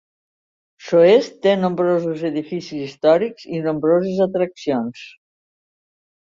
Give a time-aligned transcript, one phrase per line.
[0.85, 5.05] Soest té nombrosos edificis històrics i nombroses atraccions.